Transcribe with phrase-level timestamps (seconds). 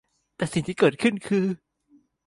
[0.35, 1.45] แต่สิ่งที่เกิดขึ้นคือ